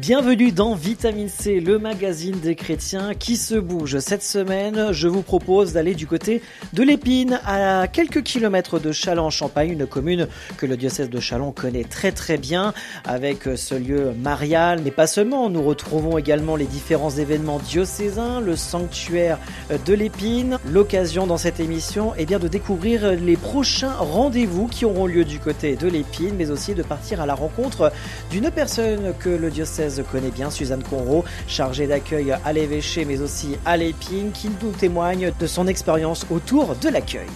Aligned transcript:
Bienvenue 0.00 0.50
dans 0.50 0.74
Vitamine 0.74 1.28
C, 1.28 1.60
le 1.60 1.78
magazine 1.78 2.40
des 2.40 2.54
chrétiens 2.54 3.12
qui 3.12 3.36
se 3.36 3.54
bouge. 3.54 3.98
Cette 3.98 4.22
semaine, 4.22 4.92
je 4.92 5.08
vous 5.08 5.20
propose 5.20 5.74
d'aller 5.74 5.94
du 5.94 6.06
côté 6.06 6.40
de 6.72 6.82
l'Épine, 6.82 7.38
à 7.44 7.86
quelques 7.86 8.22
kilomètres 8.22 8.78
de 8.78 8.92
Châlons-en-Champagne, 8.92 9.72
une 9.72 9.86
commune 9.86 10.26
que 10.56 10.64
le 10.64 10.78
diocèse 10.78 11.10
de 11.10 11.20
Châlons 11.20 11.52
connaît 11.52 11.84
très 11.84 12.12
très 12.12 12.38
bien, 12.38 12.72
avec 13.04 13.42
ce 13.56 13.74
lieu 13.74 14.12
marial, 14.18 14.80
mais 14.82 14.90
pas 14.90 15.06
seulement. 15.06 15.50
Nous 15.50 15.62
retrouvons 15.62 16.16
également 16.16 16.56
les 16.56 16.64
différents 16.64 17.10
événements 17.10 17.58
diocésains, 17.58 18.40
le 18.40 18.56
sanctuaire 18.56 19.38
de 19.84 19.92
l'Épine. 19.92 20.58
L'occasion 20.64 21.26
dans 21.26 21.36
cette 21.36 21.60
émission 21.60 22.14
est 22.14 22.24
bien 22.24 22.38
de 22.38 22.48
découvrir 22.48 23.12
les 23.12 23.36
prochains 23.36 23.92
rendez-vous 23.92 24.66
qui 24.66 24.86
auront 24.86 25.04
lieu 25.04 25.26
du 25.26 25.40
côté 25.40 25.76
de 25.76 25.88
l'Épine, 25.88 26.36
mais 26.38 26.50
aussi 26.50 26.74
de 26.74 26.82
partir 26.82 27.20
à 27.20 27.26
la 27.26 27.34
rencontre 27.34 27.92
d'une 28.30 28.50
personne 28.50 29.12
que 29.18 29.28
le 29.28 29.50
diocèse 29.50 29.89
connaît 30.02 30.30
bien, 30.30 30.50
Suzanne 30.50 30.82
Conro, 30.82 31.24
chargée 31.46 31.86
d'accueil 31.86 32.32
à 32.44 32.52
l'évêché 32.52 33.04
mais 33.04 33.20
aussi 33.20 33.56
à 33.66 33.76
l'épine, 33.76 34.30
qui 34.32 34.48
nous 34.62 34.70
témoigne 34.72 35.32
de 35.38 35.46
son 35.46 35.66
expérience 35.66 36.26
autour 36.30 36.76
de 36.76 36.88
l'accueil. 36.88 37.28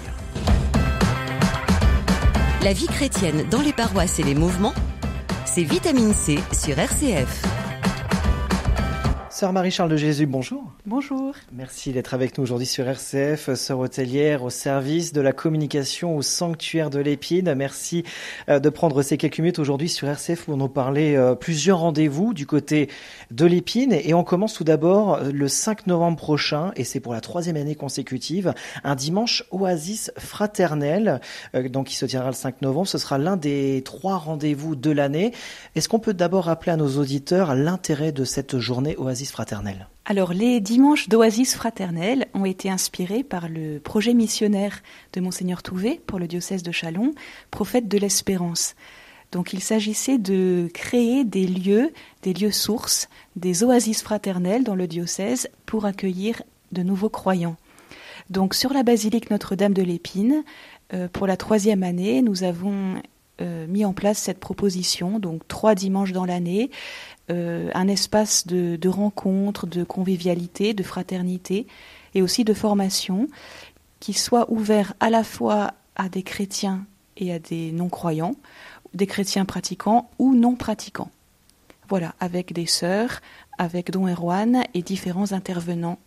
La 2.62 2.72
vie 2.72 2.86
chrétienne 2.86 3.44
dans 3.50 3.60
les 3.60 3.72
paroisses 3.72 4.18
et 4.20 4.22
les 4.22 4.34
mouvements, 4.34 4.74
c'est 5.44 5.64
Vitamine 5.64 6.14
C 6.14 6.38
sur 6.52 6.78
RCF. 6.78 7.63
Sœur 9.34 9.52
Marie-Charles 9.52 9.90
de 9.90 9.96
Jésus, 9.96 10.26
bonjour. 10.26 10.62
Bonjour. 10.86 11.34
Merci 11.50 11.90
d'être 11.90 12.14
avec 12.14 12.38
nous 12.38 12.44
aujourd'hui 12.44 12.68
sur 12.68 12.86
RCF, 12.86 13.52
sœur 13.54 13.80
hôtelière 13.80 14.44
au 14.44 14.50
service 14.50 15.12
de 15.12 15.20
la 15.20 15.32
communication 15.32 16.16
au 16.16 16.22
sanctuaire 16.22 16.88
de 16.88 17.00
l'Épine. 17.00 17.52
Merci 17.56 18.04
euh, 18.48 18.60
de 18.60 18.68
prendre 18.68 19.02
ces 19.02 19.16
quelques 19.16 19.40
minutes 19.40 19.58
aujourd'hui 19.58 19.88
sur 19.88 20.06
RCF 20.06 20.44
pour 20.44 20.56
nous 20.56 20.68
parler 20.68 21.16
euh, 21.16 21.34
plusieurs 21.34 21.80
rendez-vous 21.80 22.32
du 22.32 22.46
côté 22.46 22.88
de 23.32 23.44
l'Épine. 23.44 23.92
Et 23.92 24.14
on 24.14 24.22
commence 24.22 24.54
tout 24.54 24.62
d'abord 24.62 25.14
euh, 25.14 25.32
le 25.32 25.48
5 25.48 25.88
novembre 25.88 26.16
prochain, 26.16 26.70
et 26.76 26.84
c'est 26.84 27.00
pour 27.00 27.12
la 27.12 27.20
troisième 27.20 27.56
année 27.56 27.74
consécutive, 27.74 28.54
un 28.84 28.94
dimanche 28.94 29.42
oasis 29.50 30.12
fraternel, 30.16 31.20
donc 31.54 31.88
qui 31.88 31.96
se 31.96 32.06
tiendra 32.06 32.28
le 32.28 32.36
5 32.36 32.62
novembre. 32.62 32.86
Ce 32.86 32.98
sera 32.98 33.18
l'un 33.18 33.36
des 33.36 33.82
trois 33.84 34.16
rendez-vous 34.16 34.76
de 34.76 34.92
l'année. 34.92 35.32
Est-ce 35.74 35.88
qu'on 35.88 35.98
peut 35.98 36.14
d'abord 36.14 36.44
rappeler 36.44 36.70
à 36.70 36.76
nos 36.76 36.98
auditeurs 36.98 37.56
l'intérêt 37.56 38.12
de 38.12 38.22
cette 38.22 38.58
journée 38.58 38.94
oasis 38.96 39.23
alors, 40.06 40.34
les 40.34 40.60
dimanches 40.60 41.08
d'Oasis 41.08 41.54
fraternelle 41.54 42.26
ont 42.34 42.44
été 42.44 42.68
inspirés 42.68 43.22
par 43.22 43.48
le 43.48 43.78
projet 43.78 44.12
missionnaire 44.12 44.82
de 45.14 45.22
Monseigneur 45.22 45.62
Touvet 45.62 45.98
pour 46.06 46.18
le 46.18 46.26
diocèse 46.26 46.62
de 46.62 46.72
Chalon, 46.72 47.14
prophète 47.50 47.88
de 47.88 47.96
l'espérance. 47.96 48.74
Donc, 49.32 49.54
il 49.54 49.60
s'agissait 49.60 50.18
de 50.18 50.68
créer 50.74 51.24
des 51.24 51.46
lieux, 51.46 51.90
des 52.22 52.34
lieux 52.34 52.52
sources, 52.52 53.08
des 53.34 53.64
oasis 53.64 54.02
fraternelles 54.02 54.62
dans 54.62 54.74
le 54.74 54.86
diocèse 54.86 55.48
pour 55.64 55.86
accueillir 55.86 56.42
de 56.72 56.82
nouveaux 56.82 57.08
croyants. 57.08 57.56
Donc, 58.28 58.52
sur 58.52 58.74
la 58.74 58.82
basilique 58.82 59.30
Notre-Dame 59.30 59.72
de 59.72 59.82
l'Épine, 59.82 60.44
euh, 60.92 61.08
pour 61.08 61.26
la 61.26 61.38
troisième 61.38 61.82
année, 61.82 62.20
nous 62.20 62.44
avons 62.44 62.96
euh, 63.40 63.66
mis 63.66 63.84
en 63.84 63.92
place 63.92 64.18
cette 64.18 64.38
proposition, 64.38 65.18
donc 65.18 65.46
trois 65.48 65.74
dimanches 65.74 66.12
dans 66.12 66.24
l'année, 66.24 66.70
euh, 67.30 67.70
un 67.74 67.88
espace 67.88 68.46
de, 68.46 68.88
rencontre, 68.88 69.66
de 69.66 69.82
convivialité, 69.82 70.74
de 70.74 70.82
fraternité 70.82 71.66
et 72.14 72.22
aussi 72.22 72.44
de 72.44 72.54
formation 72.54 73.28
qui 73.98 74.12
soit 74.12 74.50
ouvert 74.52 74.94
à 75.00 75.10
la 75.10 75.24
fois 75.24 75.72
à 75.96 76.08
des 76.08 76.22
chrétiens 76.22 76.86
et 77.16 77.32
à 77.32 77.38
des 77.38 77.72
non-croyants, 77.72 78.36
des 78.92 79.06
chrétiens 79.06 79.44
pratiquants 79.44 80.10
ou 80.18 80.34
non 80.34 80.54
pratiquants. 80.54 81.10
Voilà, 81.88 82.14
avec 82.20 82.52
des 82.52 82.66
sœurs, 82.66 83.20
avec 83.58 83.90
Don 83.90 84.06
Erwan 84.06 84.62
et 84.74 84.82
différents 84.82 85.32
intervenants 85.32 85.98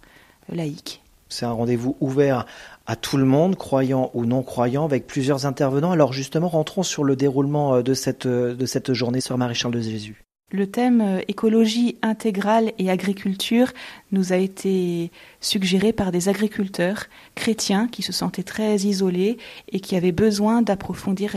laïcs. 0.49 1.01
C'est 1.29 1.45
un 1.45 1.51
rendez-vous 1.51 1.97
ouvert 1.99 2.45
à 2.85 2.95
tout 2.95 3.17
le 3.17 3.25
monde, 3.25 3.55
croyant 3.55 4.11
ou 4.13 4.25
non 4.25 4.43
croyant, 4.43 4.85
avec 4.85 5.07
plusieurs 5.07 5.45
intervenants. 5.45 5.91
Alors 5.91 6.13
justement, 6.13 6.47
rentrons 6.47 6.83
sur 6.83 7.03
le 7.03 7.15
déroulement 7.15 7.81
de 7.81 7.93
cette, 7.93 8.27
de 8.27 8.65
cette 8.65 8.93
journée 8.93 9.21
sur 9.21 9.37
Marie-Charles 9.37 9.73
de 9.73 9.81
Jésus. 9.81 10.27
Le 10.49 10.65
thème 10.65 11.01
euh, 11.01 11.21
écologie 11.27 11.97
intégrale 12.01 12.71
et 12.79 12.89
agriculture 12.89 13.73
nous 14.13 14.31
a 14.31 14.37
été 14.37 15.11
suggéré 15.41 15.91
par 15.91 16.13
des 16.13 16.29
agriculteurs 16.29 17.07
chrétiens 17.35 17.89
qui 17.89 18.01
se 18.01 18.13
sentaient 18.13 18.43
très 18.43 18.77
isolés 18.77 19.39
et 19.73 19.81
qui 19.81 19.97
avaient 19.97 20.13
besoin 20.13 20.61
d'approfondir 20.61 21.35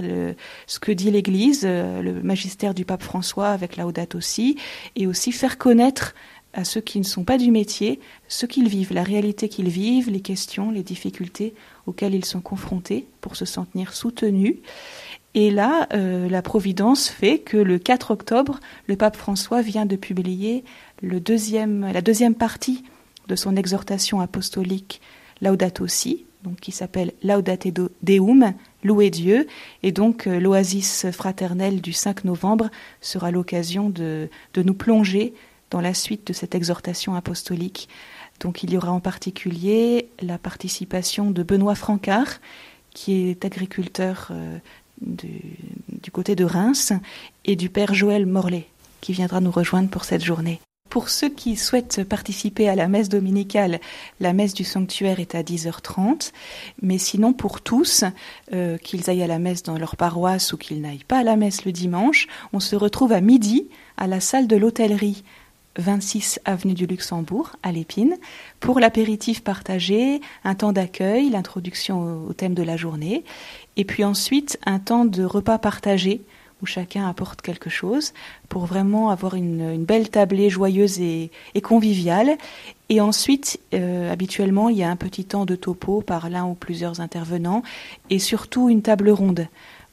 ce 0.68 0.78
que 0.78 0.92
dit 0.92 1.10
l'Église, 1.10 1.62
euh, 1.64 2.02
le 2.02 2.22
magistère 2.22 2.72
du 2.72 2.84
pape 2.84 3.02
François 3.02 3.48
avec 3.48 3.76
Laudato 3.76 4.16
aussi, 4.16 4.56
et 4.94 5.08
aussi 5.08 5.32
faire 5.32 5.58
connaître 5.58 6.14
à 6.52 6.64
ceux 6.64 6.80
qui 6.80 6.98
ne 6.98 7.04
sont 7.04 7.24
pas 7.24 7.38
du 7.38 7.50
métier 7.50 8.00
ce 8.28 8.46
qu'ils 8.46 8.68
vivent, 8.68 8.92
la 8.92 9.02
réalité 9.02 9.48
qu'ils 9.48 9.68
vivent, 9.68 10.10
les 10.10 10.20
questions, 10.20 10.70
les 10.70 10.82
difficultés 10.82 11.54
auxquelles 11.86 12.14
ils 12.14 12.24
sont 12.24 12.40
confrontés 12.40 13.06
pour 13.20 13.36
se 13.36 13.44
sentir 13.44 13.92
soutenus. 13.94 14.56
Et 15.34 15.50
là, 15.50 15.86
euh, 15.92 16.28
la 16.28 16.42
Providence 16.42 17.08
fait 17.08 17.38
que 17.38 17.56
le 17.56 17.78
4 17.78 18.10
octobre, 18.10 18.58
le 18.88 18.96
pape 18.96 19.16
François 19.16 19.62
vient 19.62 19.86
de 19.86 19.96
publier 19.96 20.64
la 21.02 21.20
deuxième 21.20 22.34
partie 22.34 22.84
de 23.28 23.36
son 23.36 23.54
exhortation 23.54 24.20
apostolique 24.20 25.00
Laudato 25.40 25.86
Si, 25.86 26.24
qui 26.60 26.72
s'appelle 26.72 27.12
Laudate 27.22 27.68
Deum, 28.02 28.54
louer 28.82 29.10
Dieu. 29.10 29.46
Et 29.84 29.92
donc 29.92 30.26
euh, 30.26 30.40
l'oasis 30.40 31.06
fraternelle 31.12 31.80
du 31.80 31.92
5 31.92 32.24
novembre 32.24 32.70
sera 33.00 33.30
l'occasion 33.30 33.88
de 33.88 34.28
nous 34.56 34.74
plonger 34.74 35.32
dans 35.70 35.80
la 35.80 35.94
suite 35.94 36.26
de 36.26 36.32
cette 36.32 36.54
exhortation 36.54 37.14
apostolique. 37.14 37.88
Donc 38.40 38.62
il 38.62 38.72
y 38.72 38.76
aura 38.76 38.92
en 38.92 39.00
particulier 39.00 40.08
la 40.20 40.38
participation 40.38 41.30
de 41.30 41.42
Benoît 41.42 41.74
Francard, 41.74 42.40
qui 42.92 43.28
est 43.28 43.44
agriculteur 43.44 44.28
euh, 44.30 44.58
du, 45.00 46.10
côté 46.12 46.34
de 46.34 46.44
Reims 46.44 46.92
et 47.44 47.56
du 47.56 47.70
père 47.70 47.94
Joël 47.94 48.26
Morlet 48.26 48.66
qui 49.00 49.12
viendra 49.12 49.40
nous 49.40 49.50
rejoindre 49.50 49.88
pour 49.88 50.04
cette 50.04 50.22
journée. 50.22 50.60
Pour 50.90 51.08
ceux 51.08 51.28
qui 51.28 51.56
souhaitent 51.56 52.02
participer 52.02 52.68
à 52.68 52.74
la 52.74 52.88
messe 52.88 53.08
dominicale, 53.08 53.78
la 54.18 54.32
messe 54.32 54.54
du 54.54 54.64
sanctuaire 54.64 55.20
est 55.20 55.36
à 55.36 55.42
10h30, 55.42 56.32
mais 56.82 56.98
sinon 56.98 57.32
pour 57.32 57.60
tous, 57.60 58.04
euh, 58.52 58.76
qu'ils 58.76 59.08
aillent 59.08 59.22
à 59.22 59.28
la 59.28 59.38
messe 59.38 59.62
dans 59.62 59.78
leur 59.78 59.96
paroisse 59.96 60.52
ou 60.52 60.58
qu'ils 60.58 60.80
n'aillent 60.80 61.04
pas 61.06 61.20
à 61.20 61.22
la 61.22 61.36
messe 61.36 61.64
le 61.64 61.70
dimanche, 61.70 62.26
on 62.52 62.58
se 62.58 62.74
retrouve 62.74 63.12
à 63.12 63.20
midi 63.20 63.68
à 63.96 64.08
la 64.08 64.18
salle 64.18 64.48
de 64.48 64.56
l'hôtellerie 64.56 65.22
26 65.78 66.40
avenue 66.44 66.74
du 66.74 66.86
Luxembourg, 66.86 67.56
à 67.62 67.72
l'Épine, 67.72 68.16
pour 68.58 68.80
l'apéritif 68.80 69.42
partagé, 69.42 70.20
un 70.44 70.54
temps 70.54 70.72
d'accueil, 70.72 71.30
l'introduction 71.30 72.26
au 72.28 72.32
thème 72.32 72.54
de 72.54 72.62
la 72.62 72.76
journée, 72.76 73.24
et 73.76 73.84
puis 73.84 74.04
ensuite 74.04 74.58
un 74.66 74.78
temps 74.78 75.04
de 75.04 75.22
repas 75.22 75.58
partagé 75.58 76.22
où 76.62 76.66
chacun 76.66 77.08
apporte 77.08 77.40
quelque 77.40 77.70
chose 77.70 78.12
pour 78.48 78.66
vraiment 78.66 79.10
avoir 79.10 79.34
une, 79.34 79.84
belle 79.84 80.10
tablée 80.10 80.50
joyeuse 80.50 81.00
et, 81.00 81.30
conviviale. 81.62 82.36
Et 82.88 83.00
ensuite, 83.00 83.60
euh, 83.72 84.12
habituellement, 84.12 84.68
il 84.68 84.76
y 84.76 84.82
a 84.82 84.90
un 84.90 84.96
petit 84.96 85.24
temps 85.24 85.46
de 85.46 85.56
topo 85.56 86.02
par 86.02 86.28
l'un 86.28 86.44
ou 86.44 86.54
plusieurs 86.54 87.00
intervenants 87.00 87.62
et 88.10 88.18
surtout 88.18 88.68
une 88.68 88.82
table 88.82 89.10
ronde 89.10 89.48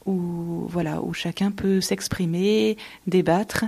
où 0.05 0.65
voilà 0.69 1.01
où 1.01 1.13
chacun 1.13 1.51
peut 1.51 1.81
s'exprimer, 1.81 2.77
débattre 3.07 3.65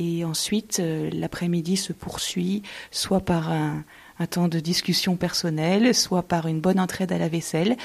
et 0.00 0.24
ensuite 0.24 0.80
euh, 0.80 1.10
l'après-midi 1.12 1.76
se 1.76 1.92
poursuit 1.92 2.62
soit 2.90 3.20
par 3.20 3.52
un, 3.52 3.84
un 4.18 4.26
temps 4.26 4.48
de 4.48 4.58
discussion 4.58 5.16
personnelle, 5.16 5.94
soit 5.94 6.22
par 6.22 6.48
une 6.48 6.60
bonne 6.60 6.80
entraide 6.80 7.12
à 7.12 7.18
la 7.18 7.28
vaisselle 7.28 7.76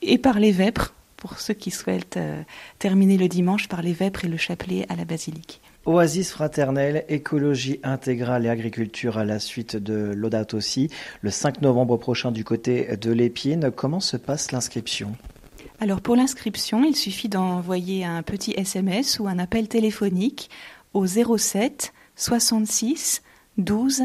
et 0.00 0.16
par 0.16 0.38
les 0.38 0.52
vêpres 0.52 0.94
pour 1.16 1.38
ceux 1.38 1.54
qui 1.54 1.70
souhaitent 1.70 2.16
euh, 2.16 2.40
terminer 2.78 3.18
le 3.18 3.28
dimanche 3.28 3.68
par 3.68 3.82
les 3.82 3.92
vêpres 3.92 4.24
et 4.24 4.28
le 4.28 4.38
chapelet 4.38 4.86
à 4.88 4.96
la 4.96 5.04
basilique. 5.04 5.60
Oasis 5.86 6.30
fraternelle, 6.30 7.04
écologie 7.08 7.80
intégrale 7.82 8.46
et 8.46 8.48
agriculture 8.48 9.18
à 9.18 9.24
la 9.24 9.38
suite 9.38 9.76
de 9.76 10.12
l'Audat 10.14 10.46
aussi, 10.52 10.88
le 11.20 11.30
5 11.30 11.62
novembre 11.62 11.96
prochain 11.96 12.32
du 12.32 12.44
côté 12.44 12.96
de 12.96 13.10
l'Épine. 13.10 13.70
Comment 13.74 14.00
se 14.00 14.16
passe 14.16 14.52
l'inscription? 14.52 15.12
Alors 15.80 16.02
pour 16.02 16.16
l'inscription, 16.16 16.84
il 16.84 16.94
suffit 16.94 17.30
d'envoyer 17.30 18.04
un 18.04 18.22
petit 18.22 18.52
SMS 18.52 19.18
ou 19.18 19.28
un 19.28 19.38
appel 19.38 19.68
téléphonique 19.68 20.50
au 20.94 21.06
07 21.06 21.92
66 22.16 23.22
12 23.58 24.02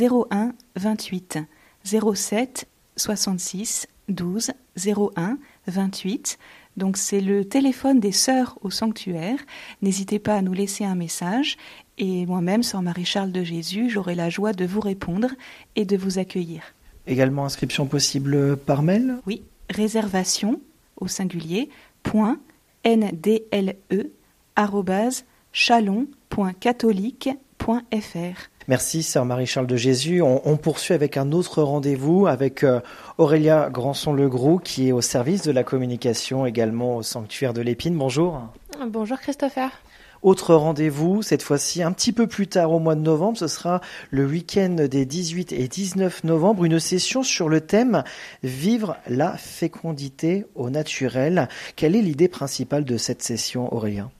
01 0.00 0.52
28. 0.76 1.38
07 1.84 2.68
66 2.96 3.86
12 4.08 4.52
01 4.86 5.38
28. 5.66 6.38
Donc 6.76 6.96
c'est 6.96 7.20
le 7.20 7.44
téléphone 7.44 8.00
des 8.00 8.12
sœurs 8.12 8.58
au 8.62 8.70
sanctuaire. 8.70 9.38
N'hésitez 9.82 10.18
pas 10.18 10.36
à 10.36 10.42
nous 10.42 10.52
laisser 10.52 10.84
un 10.84 10.94
message 10.94 11.56
et 11.98 12.24
moi-même, 12.24 12.62
Sœur 12.62 12.80
Marie-Charles 12.80 13.30
de 13.30 13.44
Jésus, 13.44 13.90
j'aurai 13.90 14.14
la 14.14 14.30
joie 14.30 14.54
de 14.54 14.64
vous 14.64 14.80
répondre 14.80 15.28
et 15.76 15.84
de 15.84 15.98
vous 15.98 16.18
accueillir. 16.18 16.62
Également 17.06 17.44
inscription 17.44 17.86
possible 17.86 18.56
par 18.56 18.82
mail 18.82 19.18
Oui, 19.26 19.42
réservation 19.68 20.62
au 20.96 21.08
singulier 21.08 21.68
point 22.02 22.38
ndle 22.86 23.74
chalon.catholique.fr. 25.52 28.50
Merci, 28.68 29.02
sœur 29.02 29.24
Marie-Charles 29.24 29.66
de 29.66 29.76
Jésus. 29.76 30.22
On, 30.22 30.56
poursuit 30.56 30.94
avec 30.94 31.16
un 31.16 31.32
autre 31.32 31.62
rendez-vous 31.62 32.28
avec 32.28 32.62
euh, 32.62 32.80
Aurélia 33.18 33.68
Granson-Legroux, 33.68 34.58
qui 34.58 34.88
est 34.88 34.92
au 34.92 35.00
service 35.00 35.42
de 35.42 35.50
la 35.50 35.64
communication 35.64 36.46
également 36.46 36.96
au 36.96 37.02
sanctuaire 37.02 37.52
de 37.52 37.62
l'Épine. 37.62 37.96
Bonjour. 37.96 38.40
Bonjour 38.86 39.18
Christopher. 39.18 39.70
Autre 40.22 40.54
rendez-vous, 40.54 41.22
cette 41.22 41.42
fois-ci 41.42 41.82
un 41.82 41.92
petit 41.92 42.12
peu 42.12 42.26
plus 42.26 42.46
tard 42.46 42.72
au 42.72 42.78
mois 42.78 42.94
de 42.94 43.00
novembre, 43.00 43.38
ce 43.38 43.48
sera 43.48 43.80
le 44.10 44.26
week-end 44.26 44.86
des 44.88 45.06
18 45.06 45.52
et 45.52 45.66
19 45.66 46.24
novembre, 46.24 46.64
une 46.64 46.78
session 46.78 47.22
sur 47.22 47.48
le 47.48 47.62
thème 47.62 48.04
Vivre 48.42 48.98
la 49.08 49.36
fécondité 49.38 50.44
au 50.54 50.68
naturel. 50.68 51.48
Quelle 51.74 51.96
est 51.96 52.02
l'idée 52.02 52.28
principale 52.28 52.84
de 52.84 52.98
cette 52.98 53.22
session, 53.22 53.74
Aurélien 53.74 54.10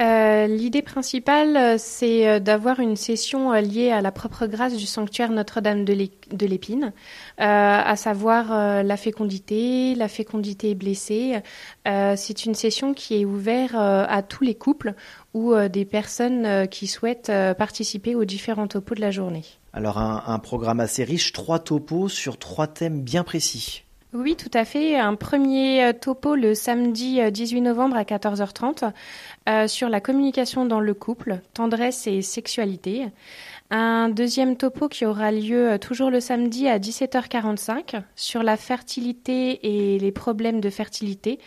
euh, 0.00 0.46
l'idée 0.46 0.82
principale, 0.82 1.56
euh, 1.56 1.76
c'est 1.78 2.28
euh, 2.28 2.40
d'avoir 2.40 2.80
une 2.80 2.96
session 2.96 3.52
liée 3.52 3.90
à 3.90 4.00
la 4.00 4.10
propre 4.10 4.46
grâce 4.46 4.76
du 4.76 4.86
sanctuaire 4.86 5.30
Notre-Dame 5.30 5.84
de 5.84 6.46
l'Épine, 6.46 6.92
à 7.38 7.96
savoir 7.96 8.82
la 8.82 8.96
fécondité, 8.96 9.94
la 9.94 10.08
fécondité 10.08 10.74
blessée. 10.74 11.40
c'est 11.84 12.44
une 12.44 12.54
session 12.54 12.94
qui 12.94 13.20
est 13.20 13.24
ouverte 13.24 13.74
à 13.74 14.22
tous 14.22 14.44
les 14.44 14.54
couples 14.54 14.94
ou 15.32 15.54
des 15.68 15.84
personnes 15.84 16.68
qui 16.68 16.86
souhaitent 16.86 17.32
participer 17.58 18.14
aux 18.14 18.24
différents 18.24 18.66
topos 18.66 18.94
de 18.94 19.00
la 19.00 19.10
journée. 19.10 19.44
Alors 19.72 19.98
un 19.98 20.38
programme 20.38 20.80
assez 20.80 21.04
riche, 21.04 21.32
trois 21.32 21.58
topos 21.58 22.08
sur 22.08 22.38
trois 22.38 22.66
thèmes 22.66 23.02
bien 23.02 23.24
précis. 23.24 23.83
Oui, 24.16 24.36
tout 24.36 24.50
à 24.54 24.64
fait. 24.64 24.96
Un 24.96 25.16
premier 25.16 25.86
euh, 25.86 25.92
topo 25.92 26.36
le 26.36 26.54
samedi 26.54 27.18
18 27.32 27.58
euh, 27.58 27.62
novembre 27.62 27.96
à 27.96 28.04
14h30 28.04 28.92
euh, 29.48 29.66
sur 29.66 29.88
la 29.88 30.00
communication 30.00 30.64
dans 30.66 30.78
le 30.78 30.94
couple, 30.94 31.40
tendresse 31.52 32.06
et 32.06 32.22
sexualité. 32.22 33.06
Un 33.72 34.08
deuxième 34.08 34.56
topo 34.56 34.88
qui 34.88 35.04
aura 35.04 35.32
lieu 35.32 35.80
toujours 35.80 36.10
le 36.10 36.20
samedi 36.20 36.68
à 36.68 36.78
17h45 36.78 38.02
sur 38.14 38.44
la 38.44 38.56
fertilité 38.56 39.94
et 39.94 39.98
les 39.98 40.12
problèmes 40.12 40.60
de 40.60 40.70
fertilité, 40.70 41.40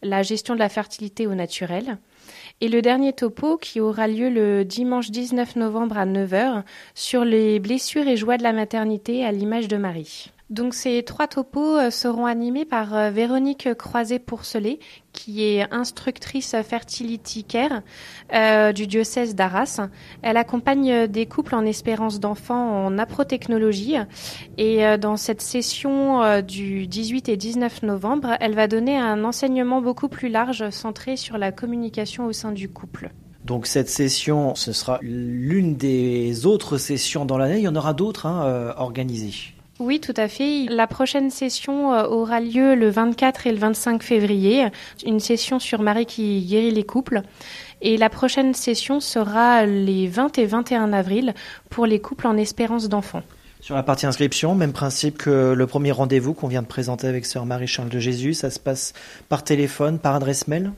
la 0.00 0.22
gestion 0.22 0.54
de 0.54 0.60
la 0.60 0.70
fertilité 0.70 1.26
au 1.26 1.34
naturel. 1.34 1.98
Et 2.62 2.68
le 2.68 2.80
dernier 2.80 3.12
topo 3.12 3.58
qui 3.58 3.80
aura 3.80 4.08
lieu 4.08 4.30
le 4.30 4.64
dimanche 4.64 5.10
19 5.10 5.56
novembre 5.56 5.98
à 5.98 6.06
9h 6.06 6.62
sur 6.94 7.22
les 7.22 7.58
blessures 7.58 8.08
et 8.08 8.16
joies 8.16 8.38
de 8.38 8.44
la 8.44 8.54
maternité 8.54 9.26
à 9.26 9.32
l'image 9.32 9.68
de 9.68 9.76
Marie. 9.76 10.30
Donc 10.54 10.72
ces 10.72 11.02
trois 11.02 11.26
topos 11.26 11.78
euh, 11.78 11.90
seront 11.90 12.26
animés 12.26 12.64
par 12.64 12.94
euh, 12.94 13.10
Véronique 13.10 13.74
Croiset-Pourcelet, 13.74 14.78
qui 15.12 15.42
est 15.42 15.66
instructrice 15.72 16.54
fertility 16.62 17.42
care 17.42 17.82
euh, 18.32 18.72
du 18.72 18.86
diocèse 18.86 19.34
d'Arras. 19.34 19.80
Elle 20.22 20.36
accompagne 20.36 21.08
des 21.08 21.26
couples 21.26 21.56
en 21.56 21.64
espérance 21.64 22.20
d'enfants 22.20 22.86
en 22.86 22.98
aprotechnologie 22.98 23.96
et 24.56 24.96
dans 24.98 25.16
cette 25.16 25.40
session 25.40 26.40
du 26.42 26.86
18 26.86 27.28
et 27.28 27.36
19 27.36 27.82
novembre, 27.82 28.36
elle 28.40 28.54
va 28.54 28.68
donner 28.68 28.96
un 28.96 29.24
enseignement 29.24 29.80
beaucoup 29.80 30.08
plus 30.08 30.28
large 30.28 30.70
centré 30.70 31.16
sur 31.16 31.38
la 31.38 31.52
communication 31.52 32.26
au 32.26 32.32
sein 32.32 32.52
du 32.52 32.68
couple. 32.68 33.10
Donc 33.44 33.66
cette 33.66 33.88
session, 33.88 34.54
ce 34.54 34.72
sera 34.72 34.98
l'une 35.02 35.76
des 35.76 36.46
autres 36.46 36.76
sessions 36.76 37.24
dans 37.24 37.38
l'année. 37.38 37.58
Il 37.58 37.64
y 37.64 37.68
en 37.68 37.76
aura 37.76 37.94
d'autres 37.94 38.26
hein, 38.26 38.74
organisées. 38.76 39.54
Oui, 39.80 39.98
tout 39.98 40.14
à 40.16 40.28
fait. 40.28 40.66
La 40.68 40.86
prochaine 40.86 41.30
session 41.30 41.92
euh, 41.92 42.04
aura 42.04 42.40
lieu 42.40 42.76
le 42.76 42.88
24 42.90 43.48
et 43.48 43.52
le 43.52 43.58
25 43.58 44.02
février, 44.04 44.66
une 45.04 45.18
session 45.18 45.58
sur 45.58 45.82
Marie 45.82 46.06
qui 46.06 46.42
guérit 46.42 46.70
les 46.70 46.84
couples. 46.84 47.22
Et 47.82 47.96
la 47.96 48.08
prochaine 48.08 48.54
session 48.54 49.00
sera 49.00 49.66
les 49.66 50.06
20 50.06 50.38
et 50.38 50.46
21 50.46 50.92
avril 50.92 51.34
pour 51.70 51.86
les 51.86 52.00
couples 52.00 52.28
en 52.28 52.36
espérance 52.36 52.88
d'enfants. 52.88 53.22
Sur 53.60 53.74
la 53.74 53.82
partie 53.82 54.06
inscription, 54.06 54.54
même 54.54 54.72
principe 54.72 55.18
que 55.18 55.54
le 55.54 55.66
premier 55.66 55.90
rendez-vous 55.90 56.34
qu'on 56.34 56.48
vient 56.48 56.62
de 56.62 56.66
présenter 56.66 57.08
avec 57.08 57.26
Sœur 57.26 57.44
Marie-Charles 57.44 57.88
de 57.88 57.98
Jésus, 57.98 58.34
ça 58.34 58.50
se 58.50 58.60
passe 58.60 58.92
par 59.28 59.42
téléphone, 59.42 59.98
par 59.98 60.14
adresse 60.14 60.46
mail? 60.46 60.70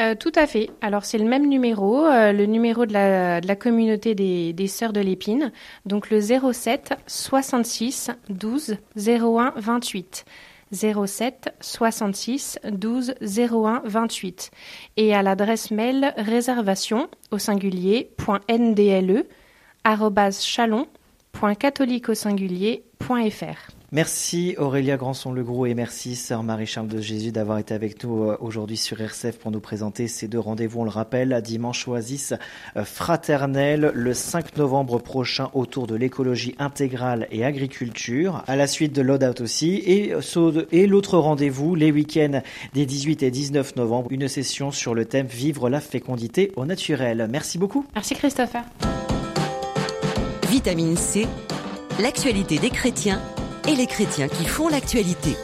Euh, 0.00 0.14
tout 0.14 0.32
à 0.34 0.46
fait. 0.46 0.70
Alors 0.80 1.04
c'est 1.04 1.18
le 1.18 1.24
même 1.24 1.48
numéro, 1.48 2.04
euh, 2.04 2.32
le 2.32 2.46
numéro 2.46 2.84
de 2.86 2.92
la, 2.92 3.40
de 3.40 3.46
la 3.46 3.56
communauté 3.56 4.14
des, 4.14 4.52
des 4.52 4.66
Sœurs 4.66 4.92
de 4.92 5.00
l'Épine, 5.00 5.52
donc 5.86 6.10
le 6.10 6.20
07 6.20 6.94
66 7.06 8.10
12 8.28 8.76
01 8.96 9.52
28. 9.56 10.24
07 10.72 11.54
66 11.60 12.58
12 12.68 13.14
01 13.20 13.82
28 13.84 14.50
et 14.96 15.14
à 15.14 15.22
l'adresse 15.22 15.70
mail 15.70 16.12
réservation 16.16 17.08
au 17.30 17.38
singulier 17.38 18.10
.ndle 18.48 19.24
chalon 20.40 20.88
au 21.40 22.14
Merci 23.94 24.56
Aurélia 24.58 24.96
Granson-Legros 24.96 25.66
et 25.66 25.74
merci 25.74 26.16
Sœur 26.16 26.42
Marie-Charles 26.42 26.88
de 26.88 27.00
Jésus 27.00 27.30
d'avoir 27.30 27.58
été 27.58 27.74
avec 27.74 28.02
nous 28.02 28.24
euh, 28.24 28.36
aujourd'hui 28.40 28.76
sur 28.76 29.00
RCF 29.00 29.38
pour 29.38 29.52
nous 29.52 29.60
présenter 29.60 30.08
ces 30.08 30.26
deux 30.26 30.40
rendez-vous. 30.40 30.80
On 30.80 30.84
le 30.84 30.90
rappelle, 30.90 31.32
à 31.32 31.40
dimanche 31.40 31.86
Oasis 31.86 32.34
euh, 32.76 32.84
fraternel 32.84 33.92
le 33.94 34.12
5 34.12 34.56
novembre 34.56 34.98
prochain 34.98 35.48
autour 35.54 35.86
de 35.86 35.94
l'écologie 35.94 36.56
intégrale 36.58 37.28
et 37.30 37.44
agriculture, 37.44 38.42
à 38.48 38.56
la 38.56 38.66
suite 38.66 38.92
de 38.92 39.00
Loadout 39.00 39.40
aussi, 39.40 39.76
et, 39.86 40.12
euh, 40.12 40.66
et 40.72 40.88
l'autre 40.88 41.16
rendez-vous 41.16 41.76
les 41.76 41.92
week-ends 41.92 42.42
des 42.72 42.86
18 42.86 43.22
et 43.22 43.30
19 43.30 43.76
novembre, 43.76 44.10
une 44.10 44.26
session 44.26 44.72
sur 44.72 44.94
le 44.96 45.04
thème 45.04 45.28
Vivre 45.28 45.70
la 45.70 45.78
fécondité 45.78 46.50
au 46.56 46.66
naturel. 46.66 47.28
Merci 47.30 47.58
beaucoup. 47.58 47.86
Merci 47.94 48.16
Christopher. 48.16 48.64
Vitamine 50.50 50.96
C, 50.96 51.28
l'actualité 52.00 52.58
des 52.58 52.70
chrétiens 52.70 53.22
et 53.66 53.74
les 53.74 53.86
chrétiens 53.86 54.28
qui 54.28 54.44
font 54.44 54.68
l'actualité. 54.68 55.36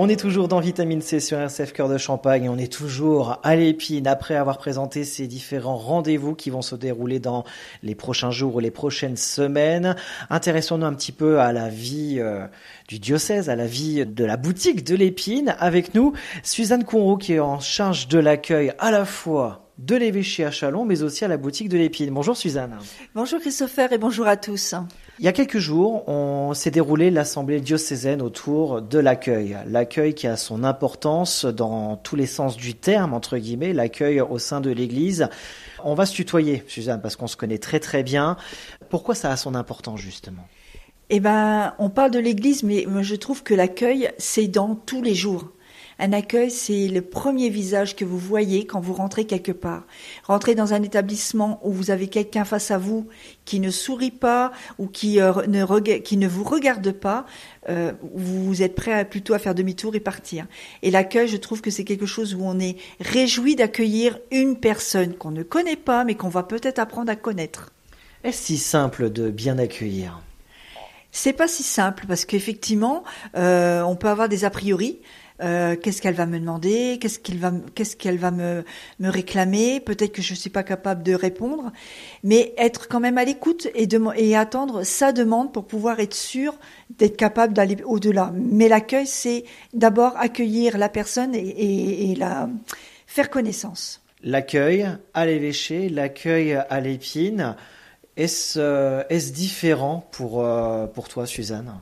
On 0.00 0.08
est 0.08 0.20
toujours 0.20 0.46
dans 0.46 0.60
Vitamine 0.60 1.02
C 1.02 1.18
sur 1.18 1.40
RCF 1.40 1.72
Cœur 1.72 1.88
de 1.88 1.98
Champagne. 1.98 2.48
On 2.48 2.56
est 2.56 2.72
toujours 2.72 3.40
à 3.42 3.56
l'épine 3.56 4.06
après 4.06 4.36
avoir 4.36 4.58
présenté 4.58 5.02
ces 5.02 5.26
différents 5.26 5.76
rendez-vous 5.76 6.36
qui 6.36 6.50
vont 6.50 6.62
se 6.62 6.76
dérouler 6.76 7.18
dans 7.18 7.42
les 7.82 7.96
prochains 7.96 8.30
jours 8.30 8.54
ou 8.54 8.60
les 8.60 8.70
prochaines 8.70 9.16
semaines. 9.16 9.96
Intéressons-nous 10.30 10.86
un 10.86 10.94
petit 10.94 11.10
peu 11.10 11.40
à 11.40 11.52
la 11.52 11.68
vie 11.68 12.18
euh, 12.20 12.46
du 12.86 13.00
diocèse, 13.00 13.50
à 13.50 13.56
la 13.56 13.66
vie 13.66 14.06
de 14.06 14.24
la 14.24 14.36
boutique 14.36 14.84
de 14.84 14.94
l'épine. 14.94 15.56
Avec 15.58 15.96
nous, 15.96 16.12
Suzanne 16.44 16.84
Conroux 16.84 17.16
qui 17.16 17.32
est 17.32 17.40
en 17.40 17.58
charge 17.58 18.06
de 18.06 18.20
l'accueil 18.20 18.72
à 18.78 18.92
la 18.92 19.04
fois 19.04 19.68
de 19.78 19.96
l'évêché 19.96 20.44
à 20.44 20.52
Chalon, 20.52 20.84
mais 20.84 21.02
aussi 21.02 21.24
à 21.24 21.28
la 21.28 21.38
boutique 21.38 21.68
de 21.68 21.76
l'épine. 21.76 22.14
Bonjour 22.14 22.36
Suzanne. 22.36 22.78
Bonjour 23.16 23.40
Christopher 23.40 23.92
et 23.92 23.98
bonjour 23.98 24.28
à 24.28 24.36
tous. 24.36 24.76
Il 25.20 25.24
y 25.24 25.28
a 25.28 25.32
quelques 25.32 25.58
jours, 25.58 26.08
on 26.08 26.54
s'est 26.54 26.70
déroulé 26.70 27.10
l'assemblée 27.10 27.60
diocésaine 27.60 28.22
autour 28.22 28.80
de 28.80 29.00
l'accueil. 29.00 29.56
L'accueil 29.66 30.14
qui 30.14 30.28
a 30.28 30.36
son 30.36 30.62
importance 30.62 31.44
dans 31.44 31.96
tous 31.96 32.14
les 32.14 32.26
sens 32.26 32.56
du 32.56 32.74
terme, 32.74 33.12
entre 33.14 33.36
guillemets, 33.36 33.72
l'accueil 33.72 34.20
au 34.20 34.38
sein 34.38 34.60
de 34.60 34.70
l'Église. 34.70 35.28
On 35.82 35.94
va 35.94 36.06
se 36.06 36.14
tutoyer, 36.14 36.62
Suzanne, 36.68 37.00
parce 37.02 37.16
qu'on 37.16 37.26
se 37.26 37.36
connaît 37.36 37.58
très 37.58 37.80
très 37.80 38.04
bien. 38.04 38.36
Pourquoi 38.90 39.16
ça 39.16 39.32
a 39.32 39.36
son 39.36 39.56
importance 39.56 39.98
justement? 39.98 40.46
Eh 41.10 41.18
ben, 41.18 41.74
on 41.80 41.90
parle 41.90 42.12
de 42.12 42.20
l'Église, 42.20 42.62
mais 42.62 42.86
je 43.00 43.14
trouve 43.16 43.42
que 43.42 43.54
l'accueil, 43.54 44.10
c'est 44.18 44.46
dans 44.46 44.76
tous 44.76 45.02
les 45.02 45.16
jours. 45.16 45.50
Un 46.00 46.12
accueil, 46.12 46.52
c'est 46.52 46.86
le 46.86 47.02
premier 47.02 47.48
visage 47.48 47.96
que 47.96 48.04
vous 48.04 48.18
voyez 48.18 48.66
quand 48.66 48.78
vous 48.78 48.94
rentrez 48.94 49.24
quelque 49.24 49.50
part. 49.50 49.82
Rentrez 50.22 50.54
dans 50.54 50.72
un 50.72 50.82
établissement 50.84 51.60
où 51.64 51.72
vous 51.72 51.90
avez 51.90 52.06
quelqu'un 52.06 52.44
face 52.44 52.70
à 52.70 52.78
vous 52.78 53.08
qui 53.44 53.58
ne 53.58 53.70
sourit 53.70 54.12
pas 54.12 54.52
ou 54.78 54.86
qui, 54.86 55.20
euh, 55.20 55.32
ne, 55.48 55.98
qui 55.98 56.16
ne 56.16 56.28
vous 56.28 56.44
regarde 56.44 56.92
pas, 56.92 57.26
euh, 57.68 57.92
vous 58.14 58.62
êtes 58.62 58.76
prêt 58.76 58.92
à, 58.92 59.04
plutôt 59.04 59.34
à 59.34 59.40
faire 59.40 59.56
demi-tour 59.56 59.96
et 59.96 60.00
partir. 60.00 60.46
Et 60.82 60.92
l'accueil, 60.92 61.26
je 61.26 61.36
trouve 61.36 61.62
que 61.62 61.70
c'est 61.70 61.84
quelque 61.84 62.06
chose 62.06 62.32
où 62.32 62.42
on 62.44 62.60
est 62.60 62.76
réjoui 63.00 63.56
d'accueillir 63.56 64.20
une 64.30 64.56
personne 64.56 65.14
qu'on 65.14 65.32
ne 65.32 65.42
connaît 65.42 65.74
pas, 65.74 66.04
mais 66.04 66.14
qu'on 66.14 66.28
va 66.28 66.44
peut-être 66.44 66.78
apprendre 66.78 67.10
à 67.10 67.16
connaître. 67.16 67.72
Est-ce 68.22 68.44
si 68.44 68.58
simple 68.58 69.10
de 69.10 69.30
bien 69.30 69.58
accueillir? 69.58 70.20
C'est 71.10 71.32
pas 71.32 71.48
si 71.48 71.62
simple 71.62 72.04
parce 72.06 72.24
qu'effectivement, 72.24 73.02
euh, 73.36 73.82
on 73.82 73.96
peut 73.96 74.08
avoir 74.08 74.28
des 74.28 74.44
a 74.44 74.50
priori. 74.50 75.00
Euh, 75.40 75.76
qu'est-ce 75.76 76.02
qu'elle 76.02 76.14
va 76.14 76.26
me 76.26 76.38
demander, 76.38 76.98
qu'est-ce 77.00 77.18
qu'il 77.18 77.38
va, 77.38 77.52
qu'est-ce 77.74 77.96
qu'elle 77.96 78.18
va 78.18 78.30
me, 78.30 78.64
me 78.98 79.08
réclamer, 79.08 79.80
peut-être 79.80 80.12
que 80.12 80.22
je 80.22 80.34
suis 80.34 80.50
pas 80.50 80.62
capable 80.62 81.02
de 81.02 81.14
répondre, 81.14 81.72
mais 82.24 82.54
être 82.56 82.88
quand 82.88 83.00
même 83.00 83.18
à 83.18 83.24
l'écoute 83.24 83.68
et, 83.74 83.88
et 84.16 84.36
attendre 84.36 84.82
sa 84.82 85.12
demande 85.12 85.52
pour 85.52 85.66
pouvoir 85.66 86.00
être 86.00 86.14
sûr 86.14 86.54
d'être 86.98 87.16
capable 87.16 87.52
d'aller 87.52 87.76
au-delà. 87.84 88.32
Mais 88.34 88.68
l'accueil, 88.68 89.06
c'est 89.06 89.44
d'abord 89.74 90.16
accueillir 90.16 90.78
la 90.78 90.88
personne 90.88 91.34
et 91.34 92.14
la 92.16 92.48
faire 93.06 93.30
connaissance. 93.30 94.02
L'accueil 94.22 94.88
à 95.14 95.26
l'évêché, 95.26 95.88
l'accueil 95.88 96.54
à 96.54 96.80
l'épine, 96.80 97.54
est-ce 98.16 98.58
euh, 98.58 99.04
est 99.10 99.32
différent 99.32 100.08
pour, 100.10 100.44
euh, 100.44 100.86
pour 100.86 101.08
toi, 101.08 101.24
Suzanne? 101.24 101.72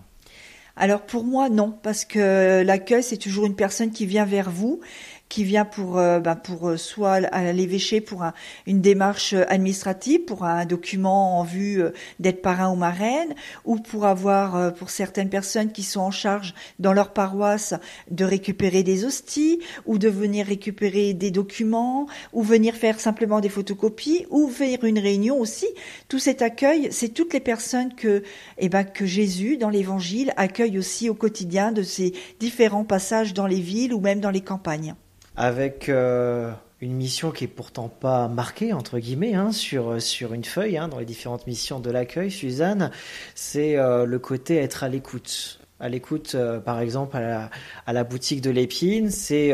Alors 0.76 1.02
pour 1.02 1.24
moi 1.24 1.48
non, 1.48 1.76
parce 1.82 2.04
que 2.04 2.62
l'accueil 2.62 3.02
c'est 3.02 3.16
toujours 3.16 3.46
une 3.46 3.56
personne 3.56 3.90
qui 3.90 4.06
vient 4.06 4.24
vers 4.26 4.50
vous 4.50 4.80
qui 5.28 5.44
vient 5.44 5.64
pour, 5.64 5.98
euh, 5.98 6.20
bah, 6.20 6.36
pour 6.36 6.68
euh, 6.68 6.76
soit 6.76 7.24
à 7.32 7.52
l'évêché 7.52 8.00
pour 8.00 8.24
une 8.66 8.80
démarche 8.80 9.34
administrative, 9.48 10.24
pour 10.24 10.44
un 10.44 10.64
document 10.66 11.40
en 11.40 11.42
vue 11.42 11.82
euh, 11.82 11.90
d'être 12.20 12.42
parrain 12.42 12.70
ou 12.70 12.76
marraine, 12.76 13.34
ou 13.64 13.76
pour 13.76 14.06
avoir, 14.06 14.74
pour 14.74 14.90
certaines 14.90 15.28
personnes 15.28 15.72
qui 15.72 15.82
sont 15.82 16.00
en 16.00 16.10
charge 16.10 16.54
dans 16.78 16.92
leur 16.92 17.12
paroisse, 17.12 17.74
de 18.10 18.24
récupérer 18.24 18.82
des 18.82 19.04
hosties, 19.04 19.60
ou 19.84 19.98
de 19.98 20.08
venir 20.08 20.46
récupérer 20.46 21.14
des 21.14 21.30
documents, 21.30 22.06
ou 22.32 22.42
venir 22.42 22.74
faire 22.74 23.00
simplement 23.00 23.40
des 23.40 23.48
photocopies, 23.48 24.26
ou 24.30 24.48
faire 24.48 24.84
une 24.84 24.98
réunion 24.98 25.38
aussi. 25.40 25.66
Tout 26.08 26.18
cet 26.18 26.42
accueil, 26.42 26.88
c'est 26.92 27.08
toutes 27.08 27.34
les 27.34 27.40
personnes 27.40 27.94
que, 27.94 28.22
eh 28.58 28.68
ben, 28.68 28.84
que 28.84 29.06
Jésus, 29.06 29.56
dans 29.56 29.70
l'évangile, 29.70 30.32
accueille 30.36 30.78
aussi 30.78 31.10
au 31.10 31.14
quotidien 31.14 31.72
de 31.72 31.82
ces 31.82 32.12
différents 32.38 32.84
passages 32.84 33.34
dans 33.34 33.46
les 33.46 33.60
villes 33.60 33.92
ou 33.92 34.00
même 34.00 34.20
dans 34.20 34.30
les 34.30 34.40
campagnes 34.40 34.94
avec 35.36 35.88
euh, 35.88 36.50
une 36.80 36.94
mission 36.94 37.30
qui 37.30 37.44
est 37.44 37.48
pourtant 37.48 37.88
pas 37.88 38.28
marquée 38.28 38.72
entre 38.72 38.98
guillemets 38.98 39.34
hein, 39.34 39.52
sur 39.52 40.00
sur 40.00 40.32
une 40.32 40.44
feuille 40.44 40.78
hein, 40.78 40.88
dans 40.88 40.98
les 40.98 41.04
différentes 41.04 41.46
missions 41.46 41.78
de 41.78 41.90
l'accueil. 41.90 42.30
Suzanne, 42.30 42.90
c'est 43.34 43.76
euh, 43.76 44.06
le 44.06 44.18
côté 44.18 44.56
être 44.56 44.82
à 44.82 44.88
l'écoute. 44.88 45.60
À 45.78 45.90
l'écoute, 45.90 46.34
euh, 46.34 46.58
par 46.58 46.80
exemple, 46.80 47.18
à 47.18 47.20
la, 47.20 47.50
à 47.86 47.92
la, 47.92 48.02
boutique 48.02 48.40
de 48.40 48.50
l'épine, 48.50 49.10
c'est 49.10 49.52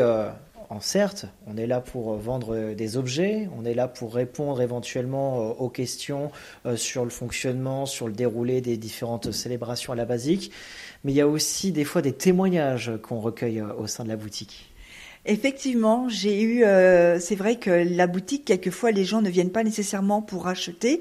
certes, 0.79 1.27
on 1.45 1.55
est 1.55 1.67
là 1.67 1.81
pour 1.81 2.15
vendre 2.15 2.73
des 2.73 2.97
objets, 2.97 3.47
on 3.55 3.63
est 3.63 3.75
là 3.75 3.87
pour 3.87 4.15
répondre 4.15 4.59
éventuellement 4.59 5.51
aux 5.51 5.69
questions 5.69 6.31
sur 6.75 7.03
le 7.03 7.11
fonctionnement, 7.11 7.85
sur 7.85 8.07
le 8.07 8.13
déroulé 8.13 8.59
des 8.59 8.75
différentes 8.75 9.31
célébrations 9.31 9.93
à 9.93 9.95
la 9.95 10.05
basique, 10.05 10.51
mais 11.03 11.11
il 11.11 11.15
y 11.15 11.21
a 11.21 11.27
aussi 11.27 11.71
des 11.71 11.83
fois 11.83 12.01
des 12.01 12.13
témoignages 12.13 12.91
qu'on 13.03 13.19
recueille 13.19 13.61
au 13.61 13.85
sein 13.85 14.03
de 14.03 14.09
la 14.09 14.15
boutique. 14.15 14.72
Effectivement, 15.25 16.09
j'ai 16.09 16.41
eu. 16.41 16.63
Euh, 16.65 17.17
c'est 17.19 17.35
vrai 17.35 17.55
que 17.57 17.69
la 17.69 18.07
boutique, 18.07 18.43
quelquefois, 18.45 18.91
les 18.91 19.05
gens 19.05 19.21
ne 19.21 19.29
viennent 19.29 19.51
pas 19.51 19.63
nécessairement 19.63 20.21
pour 20.21 20.47
acheter, 20.47 20.99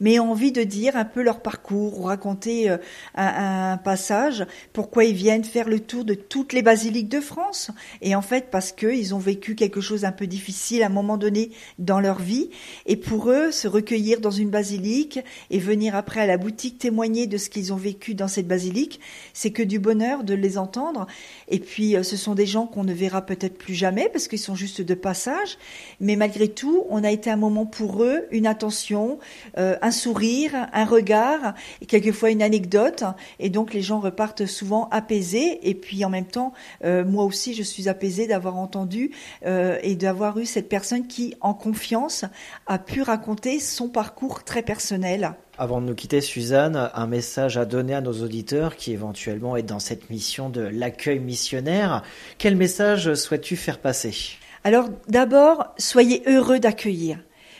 mais 0.00 0.18
envie 0.18 0.52
de 0.52 0.62
dire 0.62 0.96
un 0.96 1.04
peu 1.04 1.22
leur 1.22 1.40
parcours 1.40 2.00
ou 2.00 2.04
raconter 2.04 2.70
euh, 2.70 2.78
un, 3.14 3.76
passage, 3.78 4.46
pourquoi 4.72 5.04
ils 5.04 5.14
viennent 5.14 5.44
faire 5.44 5.68
le 5.68 5.80
tour 5.80 6.04
de 6.04 6.14
toutes 6.14 6.52
les 6.52 6.62
basiliques 6.62 7.08
de 7.08 7.20
France. 7.20 7.70
Et 8.02 8.14
en 8.14 8.22
fait, 8.22 8.50
parce 8.50 8.72
qu'ils 8.72 9.14
ont 9.14 9.18
vécu 9.18 9.54
quelque 9.54 9.80
chose 9.80 10.04
un 10.04 10.12
peu 10.12 10.26
difficile 10.26 10.82
à 10.82 10.86
un 10.86 10.90
moment 10.90 11.16
donné 11.16 11.50
dans 11.78 12.00
leur 12.00 12.18
vie. 12.18 12.50
Et 12.86 12.96
pour 12.96 13.30
eux, 13.30 13.50
se 13.50 13.68
recueillir 13.68 14.20
dans 14.20 14.30
une 14.30 14.50
basilique 14.50 15.20
et 15.50 15.58
venir 15.58 15.94
après 15.94 16.20
à 16.20 16.26
la 16.26 16.36
boutique 16.36 16.78
témoigner 16.78 17.26
de 17.26 17.36
ce 17.36 17.50
qu'ils 17.50 17.72
ont 17.72 17.76
vécu 17.76 18.14
dans 18.14 18.28
cette 18.28 18.48
basilique, 18.48 19.00
c'est 19.32 19.50
que 19.50 19.62
du 19.62 19.78
bonheur 19.78 20.24
de 20.24 20.34
les 20.34 20.58
entendre. 20.58 21.06
Et 21.48 21.58
puis, 21.58 21.96
euh, 21.96 22.02
ce 22.02 22.16
sont 22.16 22.34
des 22.34 22.46
gens 22.46 22.66
qu'on 22.66 22.84
ne 22.84 22.92
verra 22.92 23.22
peut-être 23.22 23.56
plus 23.56 23.74
jamais 23.74 24.08
parce 24.12 24.28
qu'ils 24.28 24.38
sont 24.38 24.54
juste 24.54 24.80
de 24.80 24.94
passage. 24.94 25.58
Mais 26.00 26.16
malgré 26.16 26.48
tout, 26.48 26.84
on 26.90 27.04
a 27.04 27.10
été 27.10 27.30
un 27.30 27.36
moment 27.36 27.66
pour 27.66 28.02
eux, 28.02 28.26
une 28.30 28.46
attention, 28.46 29.18
euh, 29.56 29.76
sourire, 29.90 30.68
un 30.72 30.84
regard, 30.84 31.54
et 31.80 31.86
quelquefois 31.86 32.30
une 32.30 32.42
anecdote. 32.42 33.04
Et 33.38 33.50
donc 33.50 33.74
les 33.74 33.82
gens 33.82 34.00
repartent 34.00 34.46
souvent 34.46 34.88
apaisés. 34.90 35.60
Et 35.68 35.74
puis 35.74 36.04
en 36.04 36.10
même 36.10 36.26
temps, 36.26 36.52
euh, 36.84 37.04
moi 37.04 37.24
aussi, 37.24 37.54
je 37.54 37.62
suis 37.62 37.88
apaisée 37.88 38.26
d'avoir 38.26 38.56
entendu 38.56 39.10
euh, 39.46 39.78
et 39.82 39.94
d'avoir 39.94 40.38
eu 40.38 40.46
cette 40.46 40.68
personne 40.68 41.06
qui, 41.06 41.34
en 41.40 41.54
confiance, 41.54 42.24
a 42.66 42.78
pu 42.78 43.02
raconter 43.02 43.60
son 43.60 43.88
parcours 43.88 44.44
très 44.44 44.62
personnel. 44.62 45.34
Avant 45.60 45.80
de 45.80 45.86
nous 45.86 45.94
quitter, 45.94 46.20
Suzanne, 46.20 46.88
un 46.94 47.06
message 47.08 47.56
à 47.56 47.64
donner 47.64 47.94
à 47.94 48.00
nos 48.00 48.22
auditeurs 48.22 48.76
qui 48.76 48.92
éventuellement 48.92 49.56
est 49.56 49.64
dans 49.64 49.80
cette 49.80 50.08
mission 50.08 50.50
de 50.50 50.60
l'accueil 50.60 51.18
missionnaire. 51.18 52.04
Quel 52.38 52.54
message 52.54 53.14
souhaites-tu 53.14 53.56
faire 53.56 53.78
passer? 53.78 54.14
Alors 54.62 54.88
d'abord, 55.08 55.74
soyez 55.76 56.22
heureux 56.26 56.60
d'accueillir. 56.60 57.18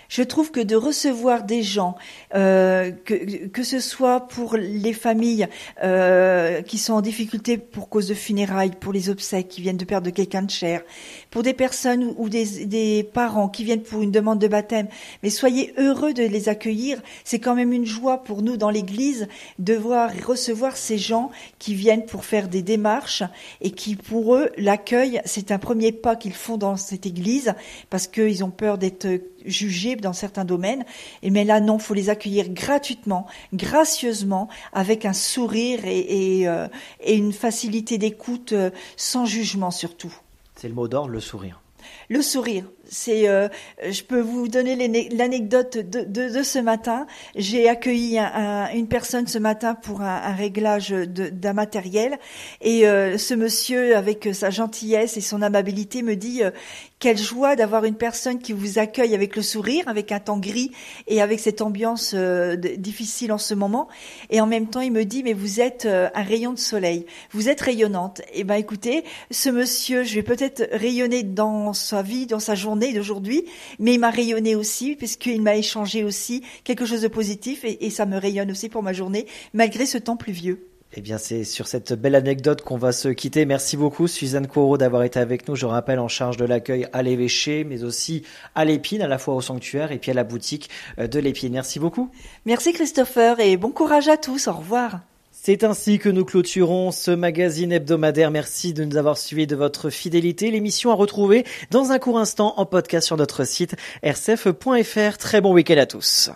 Je 0.09 0.23
trouve 0.23 0.51
que 0.51 0.61
de 0.61 0.75
recevoir 0.75 1.45
des 1.45 1.63
gens, 1.63 1.95
euh, 2.35 2.91
que, 3.05 3.47
que 3.49 3.63
ce 3.63 3.79
soit 3.79 4.21
pour 4.21 4.57
les 4.57 4.95
familles 4.95 5.47
euh, 5.85 6.63
qui 6.63 6.79
sont 6.79 6.95
en 6.95 7.03
difficulté 7.03 7.59
pour 7.59 7.91
cause 7.91 8.09
de 8.09 8.15
funérailles, 8.15 8.73
pour 8.81 8.95
les 8.95 9.11
obsèques, 9.11 9.49
qui 9.49 9.61
viennent 9.61 9.77
de 9.77 9.85
perdre 9.85 10.09
quelqu'un 10.09 10.43
de 10.43 10.51
cher, 10.51 10.83
pour 11.31 11.43
des 11.43 11.53
personnes 11.53 12.15
ou 12.17 12.31
des, 12.31 12.65
des 12.65 13.03
parents 13.03 13.51
qui 13.51 13.65
viennent 13.65 13.83
pour 13.83 14.01
une 14.01 14.11
demande 14.11 14.39
de 14.39 14.49
baptême, 14.49 14.89
mais 15.23 15.29
soyez 15.29 15.75
heureux 15.77 16.15
de 16.15 16.23
les 16.23 16.49
accueillir. 16.49 17.03
C'est 17.25 17.39
quand 17.39 17.55
même 17.55 17.75
une 17.75 17.85
joie 17.85 18.25
pour 18.25 18.41
nous 18.41 18.57
dans 18.57 18.71
l'Église 18.71 19.29
de 19.59 19.75
voir 19.75 20.17
et 20.17 20.23
recevoir 20.23 20.79
ces 20.79 20.97
gens 20.97 21.31
qui 21.59 21.75
viennent 21.75 22.07
pour 22.07 22.25
faire 22.25 22.49
des 22.49 22.63
démarches 22.63 23.25
et 23.61 23.73
qui, 23.73 23.95
pour 23.95 24.35
eux, 24.35 24.49
l'accueil, 24.57 25.21
c'est 25.27 25.53
un 25.53 25.59
premier 25.59 25.93
pas 25.93 26.17
qu'ils 26.17 26.33
font 26.33 26.57
dans 26.57 26.77
cette 26.77 27.05
Église 27.05 27.53
parce 27.91 28.07
qu'ils 28.07 28.43
ont 28.43 28.51
peur 28.51 28.79
d'être 28.79 29.07
jugés 29.45 29.97
dans 30.01 30.13
certains 30.13 30.45
domaines. 30.45 30.85
Et 31.23 31.31
mais 31.31 31.45
là, 31.45 31.61
non, 31.61 31.79
faut 31.79 31.95
les 31.95 32.11
accueillir 32.11 32.49
gratuitement, 32.51 33.27
gracieusement, 33.53 34.49
avec 34.73 35.05
un 35.05 35.13
sourire 35.13 35.81
et, 35.85 36.41
et, 36.41 36.49
euh, 36.49 36.69
et 37.01 37.17
une 37.17 37.33
facilité 37.33 37.99
d'écoute 37.99 38.53
euh, 38.53 38.71
sans 38.97 39.25
jugement 39.25 39.71
surtout. 39.71 40.15
C'est 40.57 40.69
le 40.69 40.75
mot 40.75 40.89
d'ordre, 40.89 41.11
le 41.11 41.21
sourire. 41.21 41.61
Le 42.09 42.23
sourire, 42.23 42.65
c'est, 42.89 43.29
euh, 43.29 43.49
je 43.89 44.03
peux 44.03 44.21
vous 44.21 44.49
donner 44.49 44.77
l'anecdote 45.11 45.79
de, 45.79 46.01
de, 46.01 46.33
de, 46.33 46.43
ce 46.43 46.59
matin. 46.59 47.07
J'ai 47.37 47.69
accueilli 47.69 48.19
un, 48.19 48.33
un, 48.35 48.73
une 48.73 48.89
personne 48.89 49.27
ce 49.27 49.39
matin 49.39 49.75
pour 49.75 50.01
un, 50.01 50.23
un 50.23 50.35
réglage 50.35 50.91
d'un 50.91 51.53
matériel, 51.53 52.19
et 52.61 52.87
euh, 52.87 53.19
ce 53.19 53.35
monsieur, 53.35 53.97
avec 53.97 54.29
sa 54.33 54.51
gentillesse 54.51 55.17
et 55.17 55.21
son 55.21 55.43
amabilité, 55.43 56.03
me 56.03 56.17
dit 56.17 56.43
euh, 56.43 56.51
quelle 56.99 57.19
joie 57.19 57.57
d'avoir 57.57 57.85
une 57.85 57.95
personne 57.95 58.39
qui 58.39 58.53
vous 58.53 58.79
accueille 58.79 59.15
avec 59.15 59.37
le 59.37 59.43
sourire, 59.43 59.85
avec 59.87 60.11
un 60.13 60.21
temps 60.21 60.39
gris 60.39 60.73
et 61.07 61.21
avec 61.21 61.41
cette 61.41 61.61
ambiance 61.61 62.13
euh, 62.15 62.57
difficile 62.57 63.33
en 63.33 63.39
ce 63.39 63.55
moment. 63.55 63.89
Et 64.31 64.41
en 64.41 64.47
même 64.47 64.67
temps, 64.67 64.81
il 64.81 64.93
me 64.93 65.05
dit 65.05 65.23
mais 65.23 65.33
vous 65.33 65.61
êtes 65.61 65.85
euh, 65.85 66.09
un 66.15 66.23
rayon 66.23 66.53
de 66.53 66.59
soleil, 66.59 67.07
vous 67.31 67.49
êtes 67.49 67.61
rayonnante. 67.61 68.21
Et 68.33 68.41
eh 68.41 68.45
ben 68.45 68.57
écoutez, 68.57 69.05
ce 69.31 69.49
monsieur, 69.51 70.03
je 70.03 70.15
vais 70.15 70.23
peut-être 70.23 70.69
rayonner 70.73 71.23
dans 71.23 71.73
sa 71.73 72.03
vie, 72.03 72.27
dans 72.27 72.41
sa 72.41 72.55
journée 72.55 72.78
d'aujourd'hui, 72.79 73.45
mais 73.79 73.95
il 73.95 73.99
m'a 73.99 74.11
rayonné 74.11 74.55
aussi, 74.55 74.97
puisqu'il 74.97 75.43
m'a 75.43 75.57
échangé 75.57 76.05
aussi 76.05 76.43
quelque 76.65 76.87
chose 76.87 77.03
de 77.03 77.09
positif, 77.09 77.65
et, 77.65 77.87
et 77.87 77.91
ça 77.91 78.07
me 78.07 78.19
rayonne 78.19 78.51
aussi 78.51 78.69
pour 78.69 78.83
ma 78.83 78.93
journée, 78.93 79.27
malgré 79.53 79.87
ce 79.87 79.99
temps 79.99 80.17
pluvieux. 80.17 80.69
Eh 80.95 81.03
bien, 81.03 81.19
c'est 81.19 81.45
sur 81.45 81.69
cette 81.69 81.93
belle 81.93 82.15
anecdote 82.15 82.63
qu'on 82.63 82.79
va 82.79 82.93
se 82.93 83.09
quitter. 83.09 83.45
Merci 83.45 83.77
beaucoup, 83.77 84.09
Suzanne 84.09 84.47
Corot, 84.47 84.79
d'avoir 84.79 85.03
été 85.03 85.21
avec 85.21 85.47
nous. 85.47 85.55
Je 85.55 85.67
rappelle, 85.67 85.99
en 85.99 86.09
charge 86.09 86.39
de 86.39 86.47
l'accueil 86.47 86.87
à 86.95 87.03
l'évêché, 87.03 87.65
mais 87.65 87.85
aussi 87.85 88.23
à 88.55 88.65
l'épine, 88.65 89.03
à 89.03 89.07
la 89.07 89.19
fois 89.19 89.35
au 89.35 89.43
sanctuaire 89.43 89.93
et 89.93 89.99
puis 89.99 90.11
à 90.11 90.15
la 90.15 90.25
boutique 90.25 90.71
euh, 90.99 91.07
de 91.07 91.19
l'épine. 91.19 91.53
Merci 91.53 91.79
beaucoup. 91.79 92.11
Merci, 92.47 92.73
Christopher, 92.73 93.39
et 93.39 93.59
bon 93.59 93.71
courage 93.71 94.09
à 94.09 94.17
tous. 94.17 94.49
Au 94.49 94.55
revoir. 94.55 95.01
C'est 95.49 95.65
ainsi 95.65 95.99
que 95.99 96.11
nous 96.11 96.27
clôturons 96.27 96.91
ce 96.91 97.11
magazine 97.11 97.73
hebdomadaire. 97.73 98.31
Merci 98.31 98.75
de 98.75 98.85
nous 98.85 98.99
avoir 98.99 99.17
suivis 99.17 99.47
de 99.47 99.57
votre 99.57 99.89
fidélité. 99.89 100.51
L'émission 100.51 100.91
à 100.91 100.95
retrouver 100.95 101.47
dans 101.71 101.91
un 101.91 101.99
court 101.99 102.19
instant 102.19 102.53
en 102.59 102.67
podcast 102.67 103.07
sur 103.07 103.17
notre 103.17 103.45
site 103.45 103.75
rcf.fr. 104.05 105.17
Très 105.17 105.41
bon 105.41 105.55
week-end 105.55 105.79
à 105.79 105.87
tous. 105.87 106.29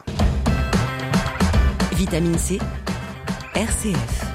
Vitamine 1.92 2.38
C, 2.38 2.59
RCF. 3.54 4.32